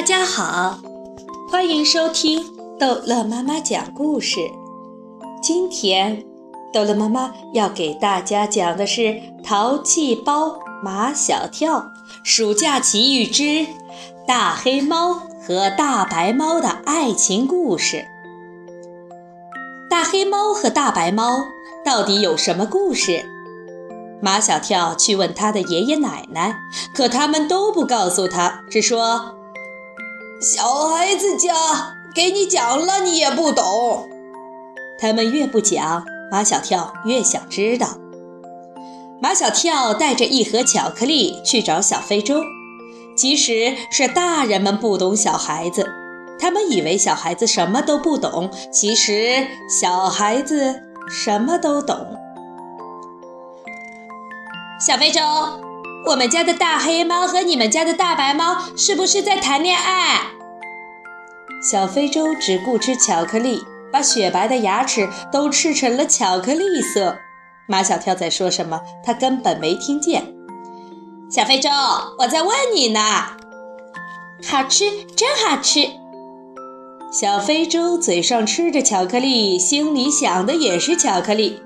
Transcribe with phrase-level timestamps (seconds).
[0.00, 0.78] 大家好，
[1.52, 2.42] 欢迎收听
[2.78, 4.40] 逗乐妈妈讲故事。
[5.42, 6.24] 今天，
[6.72, 9.02] 逗乐妈妈要给大家讲的是
[9.44, 11.84] 《淘气包马小跳
[12.24, 13.66] 暑假奇遇之
[14.26, 17.98] 大黑猫和大白猫的爱情故事》。
[19.90, 21.44] 大黑猫和大白猫
[21.84, 23.26] 到底有什么故事？
[24.22, 26.58] 马小跳去问他的爷爷奶奶，
[26.94, 29.36] 可他们都不告诉他，只说。
[30.40, 31.52] 小孩子家
[32.14, 34.08] 给你讲了，你也不懂。
[34.98, 37.88] 他们越不讲，马小跳越想知道。
[39.20, 42.42] 马小跳带着一盒巧克力去找小非洲，
[43.14, 45.86] 其实是大人们不懂小孩子，
[46.40, 50.80] 他们以为小孩子什么都不懂，其实小孩子
[51.10, 52.16] 什么都懂。
[54.80, 55.20] 小非洲。
[56.06, 60.22] 我们家的大黑猫和你们家的大白猫是不是在谈恋爱？
[61.62, 67.18] 小非洲只顾吃巧克力，把雪白的牙齿都吃成了巧克力色。
[67.68, 68.80] 马小跳在说什么？
[69.04, 70.24] 他根本没听见。
[71.30, 71.68] 小非洲，
[72.18, 73.00] 我在问你呢。
[74.48, 75.86] 好吃，真好吃。
[77.12, 81.62] 小非洲嘴上吃着巧克力，心里想的也是巧克力。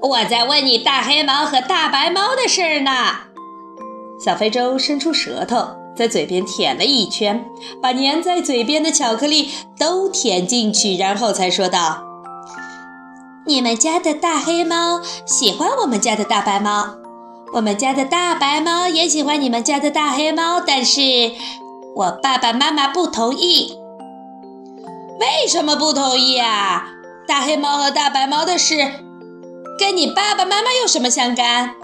[0.00, 3.25] 我在问你大黑猫和大白猫的事儿呢。
[4.18, 7.44] 小非洲伸出舌头，在嘴边舔了一圈，
[7.80, 12.02] 把粘在嘴边的巧克力都舔进去，然后才说道
[13.46, 16.96] ：“你们家的大黑猫喜欢我们家的大白猫，
[17.52, 21.00] 我们家的大白猫也喜欢你们家的大黑猫，但是
[21.94, 23.78] 我爸爸妈妈不同意。
[25.20, 26.88] 为什么不同意啊？
[27.28, 28.76] 大黑猫和大白猫的事，
[29.78, 31.74] 跟你爸爸妈妈有什么相干？”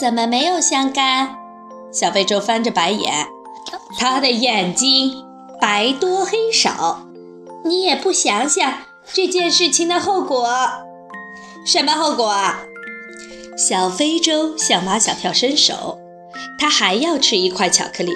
[0.00, 1.36] 怎么没有相干？
[1.92, 3.26] 小非洲翻着白眼，
[3.98, 5.12] 他的眼睛
[5.60, 7.06] 白多黑少。
[7.66, 8.78] 你也不想想
[9.12, 10.48] 这件事情的后果？
[11.66, 12.34] 什么后果？
[13.58, 15.98] 小非洲向马小跳伸手，
[16.58, 18.14] 他还要吃一块巧克力。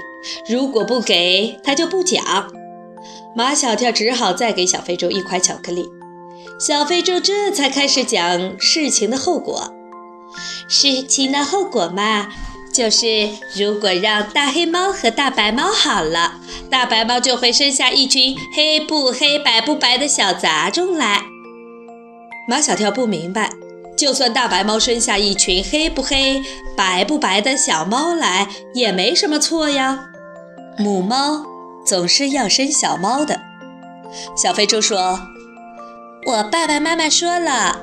[0.49, 2.51] 如果不给他，就不讲。
[3.37, 5.87] 马小跳只好再给小非洲一块巧克力。
[6.59, 9.71] 小非洲这才开始讲事情的后果。
[10.69, 12.29] 事情的后果嘛，
[12.73, 16.41] 就是如果让大黑猫和大白猫好了，
[16.71, 21.23] 大白猫就会生下一群黑不黑白不白的小杂种来。
[22.49, 23.51] 马小跳不明白，
[23.97, 26.43] 就算大白猫生下一群黑不黑
[26.77, 30.11] 白不白的小猫来，也没什么错呀。
[30.77, 31.47] 母猫
[31.87, 33.41] 总是要生小猫的。
[34.37, 35.21] 小飞猪说
[36.27, 37.81] ：“我爸爸妈妈说了，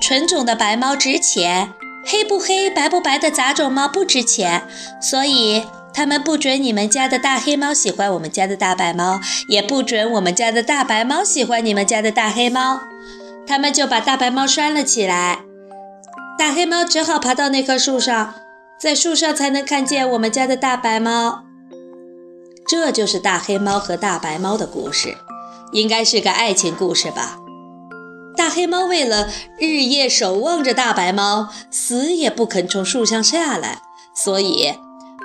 [0.00, 1.72] 纯种的白猫值钱。”
[2.04, 4.66] 黑不黑白不白的杂种猫不值钱，
[5.00, 5.64] 所以
[5.94, 12.80] 他们不准你们家的大黑猫喜欢我们家的大白猫，也不准我们家的大白猫喜欢你们家的大黑猫。
[13.46, 15.40] 他们就把大白猫拴了起来，
[16.38, 18.34] 大黑猫只好爬到那棵树上，
[18.80, 21.42] 在树上才能看见我们家的大白猫。
[22.66, 25.16] 这就是大黑猫和大白猫的故事，
[25.72, 27.41] 应该是个爱情故事吧。
[28.36, 33.82] 大黑猫为了日夜守望着大白猫，死也不肯从树上下来，
[34.14, 34.74] 所以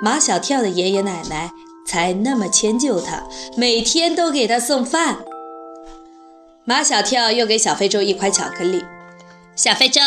[0.02, 1.50] 马小跳的爷爷奶奶
[1.86, 3.24] 才那么迁就他，
[3.56, 5.18] 每天都给他送饭。
[6.64, 8.84] 马小跳又给小非洲一块巧克力。
[9.56, 10.00] 小非洲，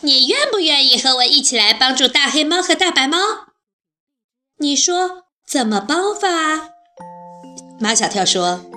[0.00, 3.18] 你愿不愿意和我一起来帮助大黑猫和大白猫？
[4.58, 6.68] 你说怎么帮法？
[7.80, 8.71] 马小跳说。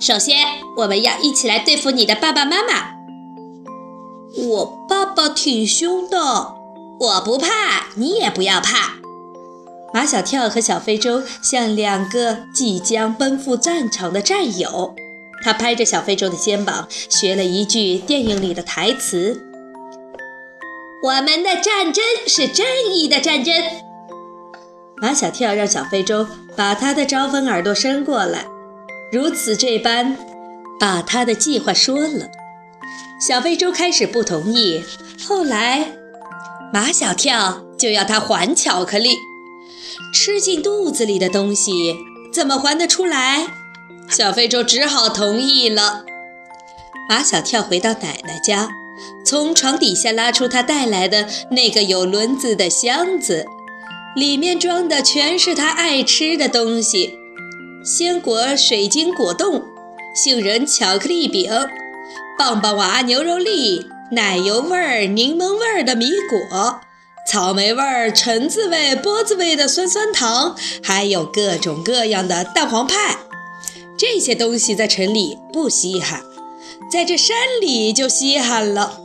[0.00, 0.46] 首先，
[0.78, 2.94] 我们要一起来对付你的爸爸妈妈。
[4.48, 6.16] 我爸爸挺凶的，
[6.98, 8.94] 我不怕，你也不要怕。
[9.92, 14.94] 马小跳和小非洲像两个即将奔赴战场的战友。
[15.44, 19.42] 他拍着小非洲的肩膀，学了一句电影里的台词
[21.04, 23.54] ：“我们的战争是正义的战争。”
[24.96, 26.26] 马小跳让小非洲
[26.56, 28.46] 把他的招风耳朵伸过来。
[29.12, 30.16] 如此这般，
[30.78, 32.30] 把他的计划说了。
[33.20, 34.82] 小非洲开始不同意，
[35.26, 35.92] 后来
[36.72, 39.16] 马小跳就要他还巧克力。
[40.14, 41.96] 吃进肚子里的东西
[42.32, 43.46] 怎么还得出来？
[44.08, 46.04] 小非洲只好同意了。
[47.08, 48.68] 马小跳回到奶奶家，
[49.26, 53.44] 从床底下拉出他带来的那个有轮子的箱子，
[54.14, 57.18] 里面装的全是他爱吃的东西。
[57.82, 59.62] 鲜果水晶果冻、
[60.14, 61.50] 杏仁巧克力饼、
[62.38, 66.80] 棒棒娃牛肉粒、奶油味儿、柠檬味儿的米果、
[67.26, 73.16] 草莓味儿、橙子味、波子味的酸酸糖，还有各种各样的蛋黄派。
[73.96, 76.20] 这些东西在城里不稀罕，
[76.92, 79.00] 在这山里就稀罕了。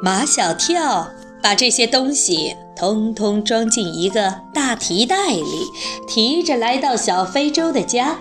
[0.00, 1.08] 马小跳
[1.42, 5.66] 把这些东西通通装进一个大提袋里，
[6.08, 8.18] 提着来到小非洲的家。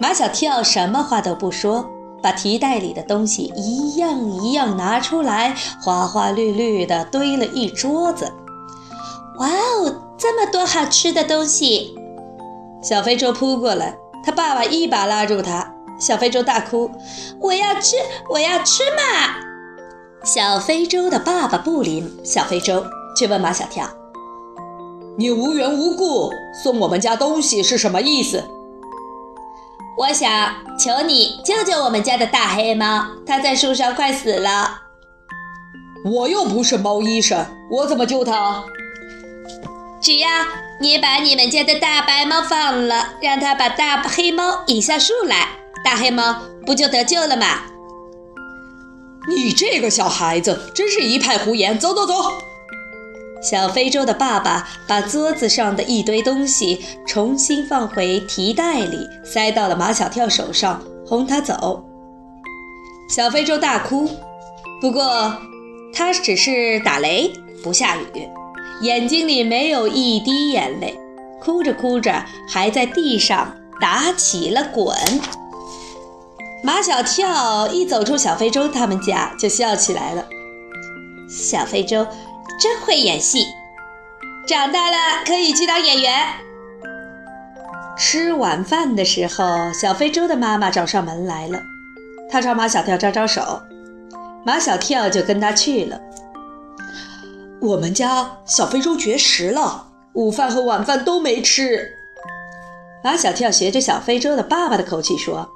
[0.00, 1.88] 马小跳什么话都不说，
[2.22, 8.32] 把提袋里的东西一样一样拿出来，花花绿绿的堆了一桌子。
[9.38, 11.94] 哇哦，这么多好吃的东西！
[12.82, 15.72] 小非洲扑过来，他爸爸一把拉住他。
[16.00, 16.90] 小非洲大哭
[17.40, 17.96] ：“我要吃，
[18.30, 19.36] 我要吃嘛！”
[20.24, 22.84] 小非洲的爸爸不理小非洲，
[23.16, 23.88] 却问马小跳
[25.16, 26.30] ：“你无缘无故
[26.62, 28.44] 送我们家东西是什么意思？”
[29.96, 34.80] 我想求你救救我们家的大黑猫，它在树上快死了。
[36.04, 38.64] 我又不是猫医生，我怎么救它？
[40.02, 40.28] 只要
[40.80, 45.48] 你把你们家的大白猫放了，让它把大黑猫引下树来，
[45.84, 47.46] 大黑猫不就得救了吗？
[49.28, 51.78] 你这个小孩子真是一派胡言！
[51.78, 52.14] 走走走。
[53.44, 61.84] 小非洲的爸爸把桌子上的一堆东西重新放回提袋里，塞到了马小跳手上，哄他走。
[63.10, 64.08] 小非洲大哭，
[64.80, 65.36] 不过
[65.92, 67.30] 他只是打雷
[67.62, 68.06] 不下雨，
[68.80, 70.98] 眼睛里没有一滴眼泪，
[71.38, 74.96] 哭着哭着还在地上打起了滚。
[76.62, 80.24] 马小跳一走出小非洲他们家，就笑起来了。
[81.28, 82.06] 小非洲。
[82.60, 83.46] 真会演戏，
[84.46, 86.12] 长大了可以去当演员。
[87.96, 91.62] 吃晚饭的时候，小非洲的妈妈找上门来了，
[92.30, 93.62] 她朝马小跳招招手，
[94.44, 96.00] 马小跳就跟她去了。
[97.60, 101.88] 我们家小非洲绝食了，午饭和晚饭都没吃。
[103.02, 105.48] 马小跳学着小非洲的爸爸的口气说：“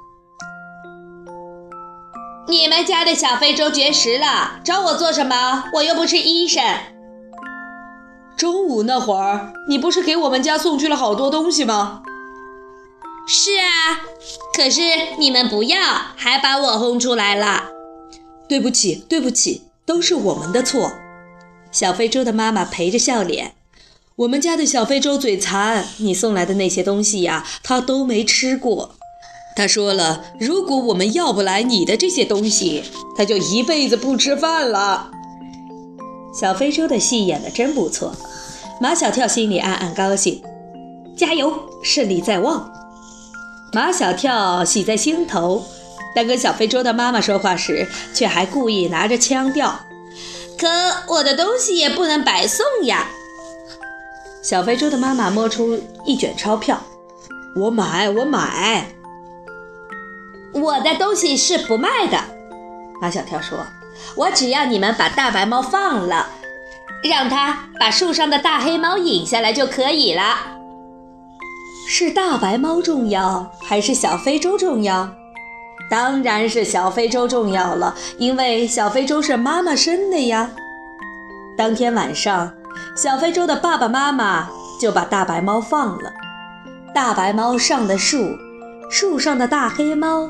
[2.49, 5.65] 你们家的小非洲绝食了，找我做什么？
[5.73, 6.63] 我又不是医生。”
[8.35, 12.01] 中午那会儿，你不是给我们家送去了好多东西吗？
[13.27, 14.01] 是啊，
[14.57, 14.81] 可是
[15.19, 15.79] 你们不要，
[16.15, 17.65] 还把我轰出来了。
[18.47, 20.93] 对不起，对不起，都是我们的错。
[21.71, 23.53] 小非洲的妈妈陪着笑脸。
[24.15, 28.95] 我们家的小非洲嘴馋，你送来的那些东西呀，他都没吃过。
[29.59, 32.81] 他说了，如果我们要不来你的这些东西，
[33.17, 35.11] 他就一辈子不吃饭了。
[36.33, 38.15] 小非洲的戏演得真不错。
[38.79, 40.41] 马小跳心里暗暗高兴，
[41.17, 41.53] 加油，
[41.83, 42.71] 胜利在望。
[43.73, 45.65] 马小跳喜在心头，
[46.15, 49.77] 但跟小非洲的妈妈说话时，却还故意拿着腔调。
[50.57, 50.69] 可
[51.15, 53.09] 我的东西也不能白送呀。
[54.41, 56.81] 小非洲的妈妈摸出一卷钞票，
[57.57, 58.95] 我买，我买。
[60.61, 62.17] 我的东西是不卖的。
[63.01, 63.57] 马小跳说，
[64.15, 66.27] 我只要你们把大白猫放了。
[67.01, 70.37] 让它把树上的大黑猫引下来就可以了。
[71.87, 75.09] 是大白猫重要还是小非洲重要？
[75.89, 80.51] 当然是小非洲重要了，因为小非洲是妈妈生的呀。
[81.57, 82.51] 当天晚上，
[82.95, 86.11] 小非洲的爸爸妈妈就把大白猫放了。
[86.93, 88.35] 大白猫上的树，
[88.91, 90.29] 树上的大黑猫